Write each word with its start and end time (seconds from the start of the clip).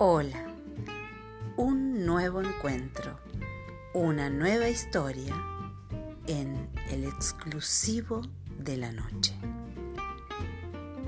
Hola, 0.00 0.46
un 1.56 2.06
nuevo 2.06 2.40
encuentro, 2.40 3.18
una 3.92 4.30
nueva 4.30 4.68
historia 4.68 5.34
en 6.28 6.70
el 6.92 7.02
exclusivo 7.02 8.22
de 8.60 8.76
la 8.76 8.92
noche. 8.92 9.34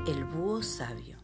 El 0.08 0.24
búho 0.24 0.64
sabio. 0.64 1.18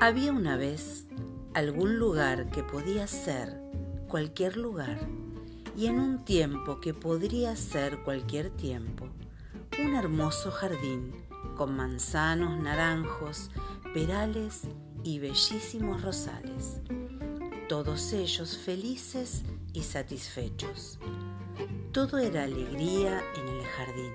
Había 0.00 0.32
una 0.32 0.56
vez 0.56 1.06
algún 1.54 2.00
lugar 2.00 2.50
que 2.50 2.64
podía 2.64 3.06
ser 3.06 3.60
cualquier 4.08 4.56
lugar 4.56 4.98
y 5.76 5.86
en 5.86 6.00
un 6.00 6.24
tiempo 6.24 6.80
que 6.80 6.92
podría 6.92 7.54
ser 7.54 8.02
cualquier 8.02 8.50
tiempo, 8.50 9.06
un 9.78 9.94
hermoso 9.94 10.50
jardín 10.50 11.12
con 11.56 11.76
manzanos, 11.76 12.58
naranjos, 12.58 13.52
perales 13.94 14.62
y 15.04 15.18
bellísimos 15.18 16.02
rosales, 16.02 16.80
todos 17.68 18.12
ellos 18.12 18.56
felices 18.56 19.42
y 19.72 19.82
satisfechos. 19.82 20.98
Todo 21.92 22.18
era 22.18 22.44
alegría 22.44 23.22
en 23.36 23.48
el 23.48 23.64
jardín, 23.64 24.12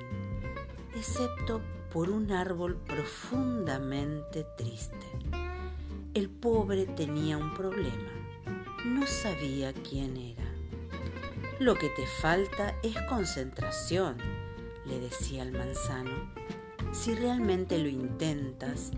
excepto 0.96 1.62
por 1.92 2.10
un 2.10 2.32
árbol 2.32 2.76
profundamente 2.88 4.46
triste. 4.58 5.08
El 6.14 6.30
pobre 6.30 6.86
tenía 6.86 7.38
un 7.38 7.54
problema, 7.54 8.12
no 8.86 9.06
sabía 9.08 9.74
quién 9.74 10.18
era. 10.18 10.44
Lo 11.60 11.76
que 11.76 11.90
te 11.90 12.08
falta 12.08 12.76
es 12.84 13.00
concentración, 13.04 14.18
le 14.86 15.00
decía 15.00 15.44
el 15.44 15.52
manzano. 15.52 16.32
Si 16.92 17.14
realmente 17.16 17.78
lo 17.78 17.88
intentas, 17.88 18.92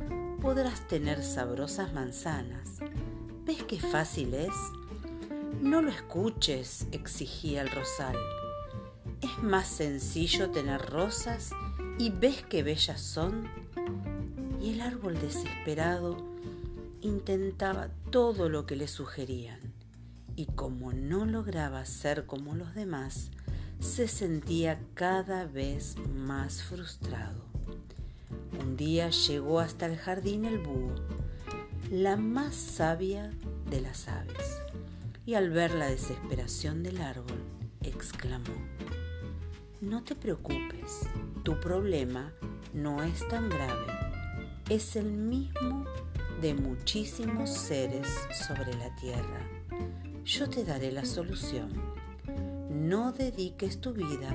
podrás 0.44 0.86
tener 0.90 1.24
sabrosas 1.24 1.94
manzanas. 1.94 2.80
¿Ves 3.46 3.64
qué 3.64 3.80
fácil 3.80 4.34
es? 4.34 4.54
No 5.62 5.82
lo 5.82 5.90
escuches, 5.90 6.86
exigía 6.92 7.62
el 7.62 7.72
rosal. 7.72 8.18
Es 9.22 9.42
más 9.42 9.70
sencillo 9.70 10.52
tener 10.52 10.82
rosas 10.82 11.52
y 11.98 12.10
ves 12.10 12.44
qué 12.50 12.62
bellas 12.62 13.00
son. 13.00 13.48
Y 14.62 14.74
el 14.74 14.82
árbol 14.82 15.18
desesperado 15.22 16.18
intentaba 17.00 17.88
todo 18.12 18.50
lo 18.50 18.66
que 18.66 18.76
le 18.76 18.90
sugerían 18.90 19.62
y 20.36 20.48
como 20.48 20.92
no 20.92 21.26
lograba 21.26 21.86
ser 21.86 22.26
como 22.26 22.54
los 22.54 22.76
demás, 22.76 23.32
se 23.80 24.10
sentía 24.10 24.82
cada 24.94 25.46
vez 25.46 25.96
más 26.14 26.64
frustrado. 26.64 27.53
Un 28.64 28.78
día 28.78 29.10
llegó 29.10 29.60
hasta 29.60 29.88
el 29.88 29.98
jardín 29.98 30.46
el 30.46 30.58
búho, 30.58 30.96
la 31.92 32.16
más 32.16 32.56
sabia 32.56 33.30
de 33.70 33.82
las 33.82 34.08
aves, 34.08 34.62
y 35.26 35.34
al 35.34 35.50
ver 35.50 35.74
la 35.74 35.88
desesperación 35.88 36.82
del 36.82 37.02
árbol, 37.02 37.44
exclamó, 37.82 38.56
No 39.82 40.02
te 40.04 40.16
preocupes, 40.16 41.02
tu 41.44 41.60
problema 41.60 42.32
no 42.74 43.04
es 43.04 43.28
tan 43.28 43.50
grave, 43.50 43.86
es 44.70 44.96
el 44.96 45.12
mismo 45.12 45.84
de 46.42 46.54
muchísimos 46.54 47.50
seres 47.50 48.08
sobre 48.48 48.74
la 48.76 48.96
tierra. 48.96 49.46
Yo 50.24 50.50
te 50.50 50.64
daré 50.64 50.94
la 50.94 51.04
solución. 51.04 51.70
No 52.70 53.12
dediques 53.12 53.82
tu 53.82 53.92
vida 53.92 54.34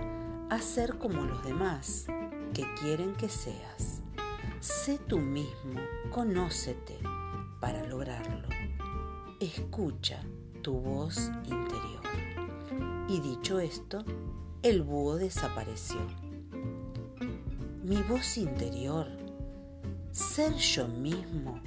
a 0.50 0.60
ser 0.60 0.98
como 0.98 1.24
los 1.24 1.42
demás 1.44 2.06
que 2.52 2.66
quieren 2.74 3.14
que 3.14 3.30
seas. 3.30 3.97
Sé 4.60 4.98
tú 4.98 5.20
mismo, 5.20 5.80
conócete 6.10 6.98
para 7.60 7.84
lograrlo. 7.86 8.48
Escucha 9.38 10.20
tu 10.62 10.80
voz 10.80 11.30
interior. 11.44 12.02
Y 13.08 13.20
dicho 13.20 13.60
esto, 13.60 14.04
el 14.64 14.82
búho 14.82 15.14
desapareció. 15.14 16.00
Mi 17.84 18.02
voz 18.02 18.36
interior, 18.36 19.06
ser 20.10 20.54
yo 20.54 20.88
mismo, 20.88 21.62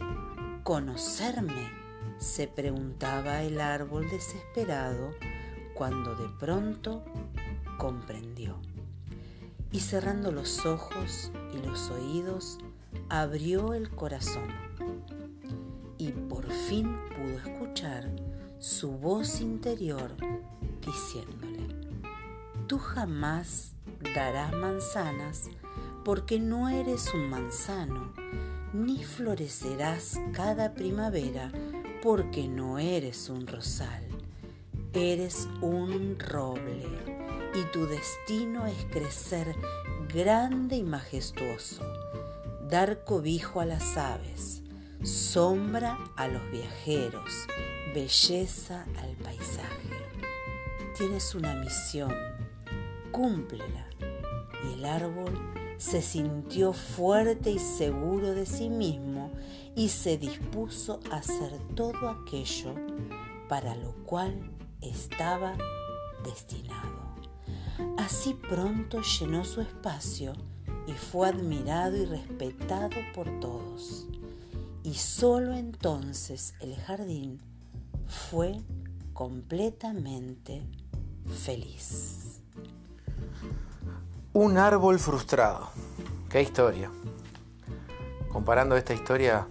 conocerme, 0.63 1.71
se 2.17 2.49
preguntaba 2.49 3.41
el 3.41 3.61
árbol 3.61 4.09
desesperado 4.09 5.11
cuando 5.75 6.13
de 6.15 6.27
pronto 6.39 7.05
comprendió. 7.77 8.59
Y 9.71 9.79
cerrando 9.79 10.33
los 10.33 10.65
ojos 10.65 11.31
y 11.53 11.65
los 11.65 11.89
oídos, 11.89 12.59
abrió 13.09 13.73
el 13.73 13.89
corazón 13.89 14.47
y 15.97 16.11
por 16.11 16.49
fin 16.51 16.97
pudo 17.09 17.37
escuchar 17.37 18.09
su 18.59 18.91
voz 18.91 19.41
interior 19.41 20.15
diciéndole, 20.85 21.67
tú 22.67 22.79
jamás 22.79 23.73
darás 24.15 24.53
manzanas 24.53 25.49
porque 26.03 26.39
no 26.39 26.69
eres 26.69 27.13
un 27.13 27.29
manzano, 27.29 28.13
ni 28.73 29.03
florecerás 29.03 30.19
cada 30.33 30.73
primavera 30.73 31.51
porque 32.01 32.47
no 32.47 32.79
eres 32.79 33.29
un 33.29 33.45
rosal, 33.45 34.03
eres 34.93 35.47
un 35.61 36.17
roble 36.17 36.87
y 37.53 37.71
tu 37.71 37.85
destino 37.85 38.65
es 38.65 38.85
crecer 38.85 39.55
grande 40.13 40.77
y 40.77 40.83
majestuoso 40.83 41.83
dar 42.71 43.03
cobijo 43.03 43.59
a 43.59 43.65
las 43.65 43.97
aves, 43.97 44.63
sombra 45.03 45.97
a 46.15 46.29
los 46.29 46.41
viajeros, 46.51 47.45
belleza 47.93 48.85
al 48.97 49.11
paisaje. 49.17 49.89
Tienes 50.97 51.35
una 51.35 51.53
misión, 51.55 52.15
cúmplela. 53.11 53.89
Y 54.63 54.75
el 54.75 54.85
árbol 54.85 55.37
se 55.77 56.01
sintió 56.01 56.71
fuerte 56.71 57.51
y 57.51 57.59
seguro 57.59 58.33
de 58.33 58.45
sí 58.45 58.69
mismo 58.69 59.33
y 59.75 59.89
se 59.89 60.17
dispuso 60.17 61.01
a 61.11 61.17
hacer 61.17 61.51
todo 61.75 62.07
aquello 62.09 62.73
para 63.49 63.75
lo 63.75 63.91
cual 64.05 64.49
estaba 64.79 65.57
destinado. 66.23 67.17
Así 67.97 68.33
pronto 68.33 69.01
llenó 69.01 69.43
su 69.43 69.59
espacio 69.59 70.35
y 70.91 70.97
fue 70.97 71.29
admirado 71.29 71.95
y 71.95 72.05
respetado 72.05 72.97
por 73.13 73.39
todos. 73.39 74.07
Y 74.83 74.95
solo 74.95 75.53
entonces 75.53 76.53
el 76.59 76.75
jardín 76.75 77.39
fue 78.07 78.59
completamente 79.13 80.67
feliz. 81.43 82.41
Un 84.33 84.57
árbol 84.57 84.99
frustrado. 84.99 85.69
Qué 86.29 86.41
historia. 86.41 86.91
Comparando 88.29 88.75
esta 88.75 88.93
historia 88.93 89.47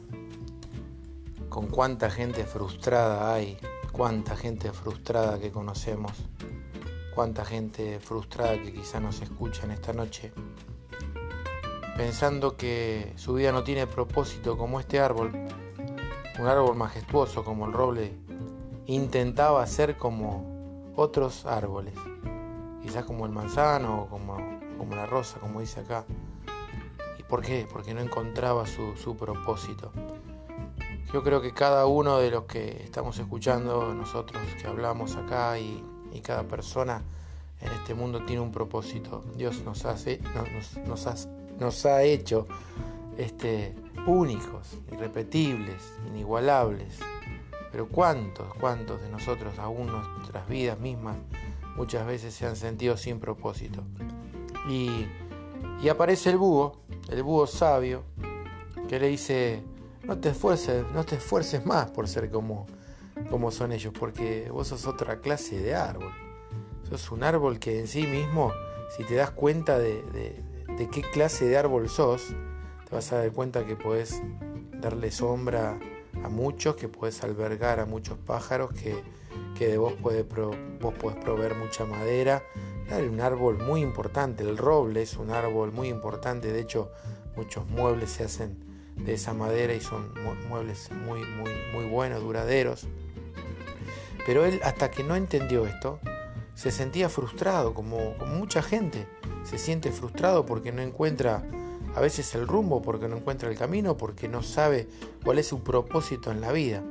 con 1.49 1.69
cuánta 1.69 2.11
gente 2.11 2.45
frustrada 2.45 3.33
hay, 3.33 3.59
cuánta 3.93 4.37
gente 4.37 4.73
frustrada 4.73 5.39
que 5.39 5.51
conocemos, 5.51 6.13
cuánta 7.15 7.45
gente 7.45 7.99
frustrada 8.01 8.61
que 8.63 8.73
quizá 8.73 9.01
nos 9.01 9.21
escucha 9.21 9.65
en 9.65 9.73
esta 9.73 9.93
noche, 9.93 10.33
pensando 11.97 12.57
que 12.57 13.13
su 13.17 13.35
vida 13.35 13.53
no 13.53 13.65
tiene 13.65 13.87
propósito 13.87 14.57
como 14.57 14.81
este 14.81 15.01
árbol, 15.01 15.33
un 16.39 16.47
árbol 16.47 16.77
majestuoso 16.77 17.45
como 17.45 17.67
el 17.67 17.73
roble, 17.73 18.15
intentaba 18.87 19.67
ser 19.67 19.97
como 19.97 20.93
otros 20.97 21.47
árboles, 21.47 21.95
quizás 22.83 23.05
como 23.05 23.27
el 23.27 23.33
manzano 23.33 24.03
o 24.03 24.07
como, 24.09 24.37
como 24.79 24.95
la 24.95 25.07
rosa, 25.07 25.39
como 25.39 25.61
dice 25.61 25.81
acá. 25.81 26.05
¿Y 27.19 27.23
por 27.23 27.43
qué? 27.43 27.67
Porque 27.71 27.95
no 27.95 28.01
encontraba 28.01 28.65
su, 28.67 29.17
propósito. 29.17 29.93
Yo 31.13 31.23
creo 31.23 31.41
que 31.41 31.53
cada 31.53 31.87
uno 31.87 32.19
de 32.19 32.31
los 32.31 32.45
que 32.45 32.83
estamos 32.83 33.19
escuchando, 33.19 33.95
nosotros 33.95 34.43
que 34.61 34.67
hablamos 34.67 35.17
acá 35.17 35.59
y, 35.59 35.85
cada 36.23 36.43
persona 36.43 37.03
en 37.63 37.73
este 37.73 37.95
mundo 37.95 38.25
tiene 38.27 38.43
un 38.43 38.53
propósito. 38.53 39.25
Dios 39.37 39.63
nos 39.65 39.87
hace, 39.87 40.21
nos, 40.35 40.77
nos, 40.87 41.07
hace, 41.07 41.29
nos 41.61 41.85
ha 41.87 42.03
hecho 42.03 42.49
este, 43.19 43.75
únicos, 44.07 44.79
irrepetibles, 44.91 45.95
inigualables. 46.09 46.99
Pero 47.71 47.87
cuántos, 47.89 48.53
cuántos 48.55 49.01
de 49.03 49.09
nosotros, 49.11 49.59
aún 49.59 49.87
nuestras 49.87 50.49
vidas 50.49 50.81
mismas, 50.81 51.17
muchas 51.77 52.07
veces 52.07 52.35
se 52.35 52.47
han 52.47 52.57
sentido 52.57 52.97
sin 52.97 53.21
propósito. 53.21 53.83
Y, 54.69 55.07
aparece 55.89 56.31
el 56.31 56.39
búho, 56.39 56.81
el 57.09 57.23
búho 57.23 57.47
sabio, 57.47 58.03
que 58.89 58.99
le 58.99 59.09
dice, 59.09 59.63
no 60.05 60.19
te 60.19 60.31
esfuerces, 60.31 60.85
no 60.93 61.05
te 61.05 61.17
esfuerces 61.17 61.65
más 61.65 61.91
por 61.91 62.09
ser 62.09 62.31
como, 62.31 62.67
como 63.31 63.51
son 63.51 63.73
ellos, 63.73 63.93
porque 63.99 64.51
vos 64.51 64.69
sos 64.69 64.87
otra 64.87 65.21
clase 65.21 65.61
de 65.61 65.75
árbol. 65.75 66.13
Sos 66.89 67.13
un 67.13 67.23
árbol 67.23 67.61
que 67.61 67.79
en 67.79 67.87
sí 67.87 68.03
mismo, 68.03 68.53
si 68.97 69.05
te 69.05 69.15
das 69.15 69.31
cuenta 69.31 69.79
de, 69.79 70.03
de 70.11 70.50
qué 70.89 71.03
clase 71.03 71.47
de 71.47 71.57
árbol 71.57 71.89
sos, 71.89 72.29
te 72.89 72.95
vas 72.95 73.13
a 73.13 73.19
dar 73.19 73.33
cuenta 73.33 73.67
que 73.67 73.77
podés 73.77 74.23
darle 74.81 75.11
sombra 75.11 75.79
a 76.25 76.29
muchos, 76.29 76.77
que 76.77 76.89
puedes 76.89 77.23
albergar 77.23 77.81
a 77.81 77.87
muchos 77.87 78.19
pájaros, 78.19 78.71
que, 78.73 79.03
de 79.67 79.79
vos, 79.79 79.93
puede 79.95 80.23
vos 80.23 80.95
podés 80.95 81.19
proveer 81.23 81.55
mucha 81.55 81.85
madera. 81.85 82.43
Es 82.89 83.09
un 83.09 83.21
árbol 83.21 83.59
muy 83.59 83.83
importante, 83.83 84.43
el 84.43 84.57
roble 84.57 85.03
es 85.03 85.17
un 85.17 85.31
árbol 85.31 85.71
muy 85.71 85.89
importante, 85.89 86.53
de 86.53 86.61
hecho 86.61 86.91
muchos 87.37 87.67
muebles 87.69 88.11
se 88.11 88.25
hacen 88.25 88.59
de 88.97 89.15
esa 89.15 89.33
madera 89.33 89.75
y 89.75 89.81
son 89.81 90.13
muebles 90.49 90.91
muy, 90.91 91.21
muy, 91.21 91.51
muy 91.73 91.85
buenos, 91.85 92.23
duraderos. 92.23 92.89
Pero 94.27 94.45
él 94.45 94.61
hasta 94.65 94.91
que 94.91 95.05
no 95.05 95.15
entendió 95.15 95.67
esto, 95.67 96.01
se 96.55 96.71
sentía 96.71 97.09
frustrado, 97.09 97.73
como 97.75 98.15
mucha 98.27 98.63
gente 98.63 99.07
se 99.45 99.59
siente 99.59 99.93
frustrado 99.93 100.47
porque 100.47 100.73
no 100.73 100.83
encuentra 100.83 101.43
a 101.95 102.01
veces 102.01 102.35
el 102.35 102.47
rumbo, 102.47 102.83
porque 102.83 103.09
no 103.09 103.17
encuentra 103.17 103.49
el 103.49 103.57
camino, 103.57 103.97
porque 103.97 104.29
no 104.29 104.43
sabe 104.43 104.89
cuál 105.25 105.39
es 105.39 105.47
su 105.47 105.63
propósito 105.63 106.31
en 106.31 106.41
la 106.41 106.53
vida. 106.53 106.83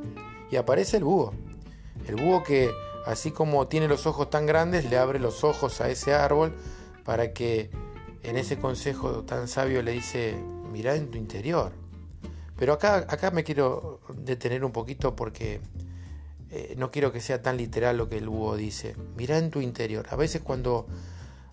Y 0.51 0.57
aparece 0.57 0.97
el 0.97 1.03
búho. 1.03 1.33
El 2.07 2.15
búho 2.15 2.43
que, 2.43 2.71
así 3.05 3.31
como 3.31 3.67
tiene 3.67 3.87
los 3.87 4.05
ojos 4.07 4.29
tan 4.29 4.45
grandes, 4.45 4.89
le 4.89 4.97
abre 4.97 5.19
los 5.19 5.43
ojos 5.43 5.79
a 5.81 5.89
ese 5.89 6.13
árbol 6.13 6.53
para 7.05 7.33
que 7.33 7.69
en 8.23 8.37
ese 8.37 8.57
consejo 8.57 9.23
tan 9.23 9.47
sabio 9.47 9.81
le 9.81 9.91
dice, 9.91 10.35
mira 10.71 10.95
en 10.95 11.09
tu 11.09 11.17
interior. 11.17 11.71
Pero 12.57 12.73
acá, 12.73 13.05
acá 13.07 13.31
me 13.31 13.43
quiero 13.43 14.01
detener 14.13 14.65
un 14.65 14.73
poquito 14.73 15.15
porque 15.15 15.61
eh, 16.51 16.73
no 16.77 16.91
quiero 16.91 17.11
que 17.11 17.21
sea 17.21 17.41
tan 17.41 17.57
literal 17.57 17.97
lo 17.97 18.09
que 18.09 18.17
el 18.17 18.27
búho 18.27 18.57
dice. 18.57 18.95
Mira 19.15 19.37
en 19.37 19.49
tu 19.49 19.61
interior. 19.61 20.07
A 20.09 20.17
veces 20.17 20.41
cuando 20.41 20.87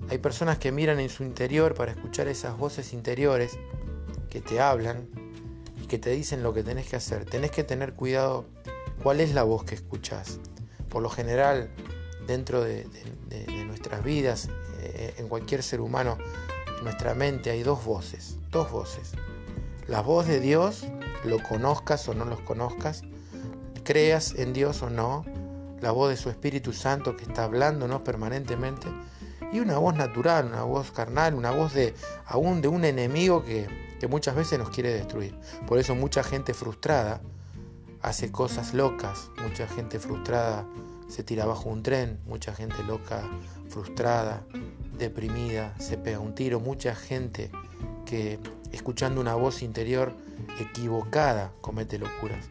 hay 0.08 0.19
personas 0.19 0.58
que 0.58 0.72
miran 0.72 1.00
en 1.00 1.08
su 1.08 1.25
interior 1.25 1.75
para 1.75 1.93
escuchar 1.93 2.28
esas 2.28 2.56
voces 2.56 2.93
interiores 2.93 3.58
que 4.31 4.40
te 4.40 4.60
hablan 4.60 5.08
y 5.82 5.87
que 5.87 5.98
te 5.98 6.10
dicen 6.10 6.43
lo 6.43 6.52
que 6.52 6.62
tenés 6.62 6.87
que 6.87 6.96
hacer. 6.96 7.25
Tenés 7.25 7.50
que 7.50 7.64
tener 7.64 7.94
cuidado 7.94 8.46
cuál 9.02 9.20
es 9.20 9.34
la 9.34 9.43
voz 9.43 9.64
que 9.64 9.75
escuchás. 9.75 10.38
Por 10.88 11.02
lo 11.02 11.08
general, 11.08 11.70
dentro 12.26 12.62
de, 12.62 12.87
nuestras 13.66 14.04
vidas, 14.04 14.48
eh, 14.81 15.14
en 15.19 15.28
cualquier 15.28 15.62
ser 15.62 15.81
humano, 15.81 16.19
en 16.78 16.84
nuestra 16.84 17.14
mente 17.14 17.50
hay 17.50 17.62
dos 17.62 17.84
voces, 17.84 18.38
dos 18.50 18.70
voces. 18.70 19.12
La 19.88 20.02
voz 20.02 20.26
de 20.26 20.40
Dios, 20.40 20.84
lo 21.25 21.42
conozcas 21.42 22.08
o 22.08 22.14
no 22.14 22.25
los 22.25 22.40
conozcas, 22.40 23.02
creas 23.84 24.34
en 24.34 24.52
Dios 24.52 24.82
o 24.82 24.90
no, 24.90 25.25
la 25.81 25.90
voz 25.90 26.10
de 26.10 26.16
su 26.16 26.31
Espíritu 26.31 26.72
Santo 26.72 27.16
que 27.16 27.25
está 27.25 27.44
hablándonos 27.44 28.02
permanentemente 28.02 28.88
y 29.52 29.60
una 29.60 29.78
voz 29.78 29.94
natural, 29.94 30.46
una 30.46 30.62
voz 30.62 30.90
carnal, 30.90 31.34
una 31.34 31.50
voz 31.50 31.72
de 31.75 31.94
aún 32.26 32.60
de 32.60 32.69
un 32.69 32.84
enemigo 32.84 33.44
que, 33.44 33.66
que 34.00 34.06
muchas 34.06 34.34
veces 34.34 34.58
nos 34.58 34.70
quiere 34.70 34.93
destruir. 34.93 35.34
Por 35.66 35.78
eso 35.78 35.94
mucha 35.94 36.22
gente 36.22 36.54
frustrada 36.54 37.20
hace 38.02 38.31
cosas 38.31 38.75
locas, 38.75 39.31
mucha 39.43 39.66
gente 39.66 39.98
frustrada 39.98 40.66
se 41.08 41.22
tira 41.22 41.46
bajo 41.46 41.69
un 41.69 41.82
tren, 41.82 42.19
mucha 42.26 42.54
gente 42.54 42.82
loca, 42.84 43.22
frustrada, 43.69 44.44
deprimida, 44.98 45.75
se 45.78 45.99
pega 45.99 46.19
un 46.19 46.34
tiro, 46.34 46.60
mucha 46.60 46.94
gente 46.94 47.50
que 48.04 48.38
escuchando 48.72 49.20
una 49.20 49.34
voz 49.34 49.62
interior 49.62 50.12
equivocada 50.60 51.52
comete 51.60 51.99
locuras. 51.99 52.49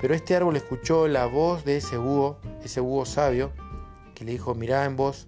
Pero 0.00 0.14
este 0.14 0.36
árbol 0.36 0.56
escuchó 0.56 1.08
la 1.08 1.26
voz 1.26 1.64
de 1.64 1.78
ese 1.78 1.96
búho, 1.96 2.38
ese 2.62 2.80
búho 2.80 3.04
sabio, 3.04 3.50
que 4.14 4.24
le 4.24 4.32
dijo, 4.32 4.54
mirá 4.54 4.84
en 4.84 4.96
vos 4.96 5.26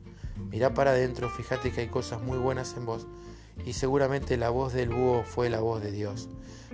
Mirá 0.50 0.74
para 0.74 0.90
adentro, 0.92 1.28
fíjate 1.28 1.70
que 1.70 1.82
hay 1.82 1.88
cosas 1.88 2.22
muy 2.22 2.38
buenas 2.38 2.76
en 2.76 2.86
vos. 2.86 3.06
Y 3.64 3.74
seguramente 3.74 4.36
la 4.36 4.50
voz 4.50 4.72
del 4.72 4.88
búho 4.88 5.22
fue 5.24 5.50
la 5.50 5.60
voz 5.60 5.82
de 5.82 5.92
Dios. 5.92 6.28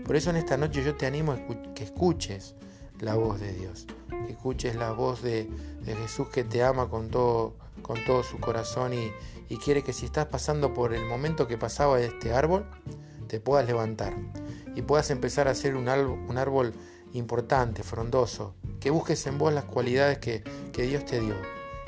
Por 0.05 0.17
eso 0.17 0.31
en 0.31 0.37
esta 0.37 0.57
noche 0.57 0.85
yo 0.85 0.95
te 0.95 1.07
animo 1.07 1.33
a 1.33 1.39
que 1.75 1.85
escuches 1.85 2.55
la 3.01 3.15
voz 3.15 3.41
de 3.41 3.53
Dios. 3.53 3.87
Que 4.09 4.33
escuches 4.33 4.77
la 4.77 4.93
voz 4.93 5.23
de, 5.23 5.51
Jesús 5.85 6.29
que 6.29 6.45
te 6.45 6.63
ama 6.63 6.89
con 6.89 7.11
todo, 7.11 7.55
con 7.83 8.03
todo 8.05 8.23
su 8.23 8.39
corazón 8.39 8.93
y, 8.95 9.11
quiere 9.59 9.83
que 9.83 9.93
si 9.93 10.07
estás 10.07 10.27
pasando 10.27 10.75
por 10.75 10.93
el 10.93 11.05
momento 11.05 11.47
que 11.47 11.57
pasaba 11.57 12.01
este 12.01 12.33
árbol, 12.33 12.67
te 13.27 13.41
puedas 13.41 13.67
levantar 13.67 14.15
y 14.75 14.83
puedas 14.83 15.11
empezar 15.11 15.49
a 15.49 15.55
ser 15.55 15.77
un 15.77 15.89
árbol, 15.89 16.19
un 16.29 16.39
árbol 16.39 16.73
importante, 17.13 17.83
frondoso, 17.83 18.55
que 18.81 18.91
busques 18.91 19.27
en 19.27 19.39
vos 19.39 19.53
las 19.53 19.65
cualidades 19.65 20.19
que, 20.19 20.43
que 20.73 20.83
Dios 20.83 21.05
te 21.05 21.21
dio 21.21 21.35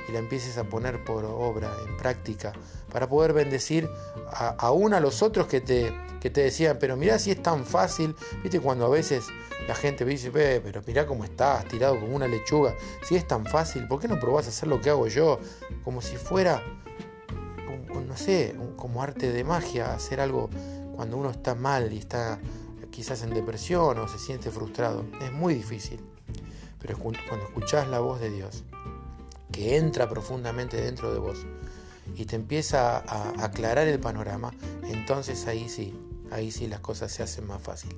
y 0.08 0.12
la 0.12 0.18
empieces 0.18 0.56
a 0.58 0.64
poner 0.64 1.04
por 1.04 1.24
obra, 1.24 1.70
en 1.86 1.96
práctica, 1.96 2.52
para 2.90 3.08
poder 3.08 3.32
bendecir 3.32 3.88
a, 4.32 4.48
aún 4.58 4.94
a 4.94 5.00
los 5.00 5.22
otros 5.22 5.46
que 5.46 5.60
te, 5.60 5.92
que 6.20 6.30
te 6.30 6.42
decían, 6.42 6.78
pero 6.80 6.96
mirá 6.96 7.18
si 7.18 7.30
es 7.30 7.42
tan 7.42 7.64
fácil, 7.64 8.16
viste 8.42 8.60
cuando 8.60 8.86
a 8.86 8.88
veces 8.88 9.26
la 9.66 9.74
gente 9.74 10.04
dice, 10.04 10.30
pero 10.30 10.82
mirá 10.86 11.06
cómo 11.06 11.24
estás, 11.24 11.66
tirado 11.66 12.00
como 12.00 12.16
una 12.16 12.26
lechuga, 12.26 12.74
si 13.02 13.16
es 13.16 13.26
tan 13.26 13.44
fácil, 13.44 13.86
¿por 13.86 14.00
qué 14.00 14.08
no 14.08 14.18
probás 14.18 14.46
a 14.46 14.48
hacer 14.48 14.68
lo 14.68 14.80
que 14.80 14.90
hago 14.90 15.06
yo? 15.08 15.38
Como 15.84 16.00
si 16.00 16.16
fuera, 16.16 16.62
no 18.06 18.16
sé, 18.16 18.56
como 18.76 19.02
arte 19.02 19.30
de 19.30 19.44
magia, 19.44 19.92
hacer 19.92 20.20
algo 20.20 20.48
cuando 20.96 21.16
uno 21.16 21.30
está 21.30 21.54
mal 21.54 21.92
y 21.92 21.98
está 21.98 22.40
quizás 22.90 23.22
en 23.22 23.34
depresión 23.34 23.98
o 23.98 24.08
se 24.08 24.18
siente 24.18 24.50
frustrado. 24.50 25.04
Es 25.20 25.30
muy 25.32 25.54
difícil. 25.54 26.00
Pero 26.80 26.96
cuando 26.98 27.46
escuchás 27.46 27.88
la 27.88 28.00
voz 28.00 28.20
de 28.20 28.30
Dios, 28.30 28.64
que 29.58 29.76
entra 29.76 30.08
profundamente 30.08 30.80
dentro 30.80 31.12
de 31.12 31.18
vos 31.18 31.44
y 32.14 32.26
te 32.26 32.36
empieza 32.36 32.98
a 32.98 33.44
aclarar 33.44 33.88
el 33.88 33.98
panorama, 33.98 34.52
entonces 34.84 35.48
ahí 35.48 35.68
sí, 35.68 35.98
ahí 36.30 36.52
sí 36.52 36.68
las 36.68 36.78
cosas 36.78 37.10
se 37.10 37.24
hacen 37.24 37.44
más 37.44 37.60
fácil. 37.60 37.96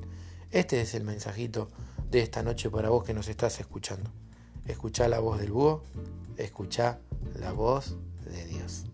Este 0.51 0.81
es 0.81 0.95
el 0.95 1.05
mensajito 1.05 1.69
de 2.11 2.21
esta 2.21 2.43
noche 2.43 2.71
para 2.71 2.89
vos 2.89 3.05
que 3.05 3.13
nos 3.13 3.29
estás 3.29 3.61
escuchando. 3.61 4.11
Escuchá 4.67 5.07
la 5.07 5.19
voz 5.19 5.39
del 5.39 5.53
búho, 5.53 5.83
escuchá 6.39 6.99
la 7.39 7.53
voz 7.53 7.95
de 8.25 8.47
Dios. 8.47 8.87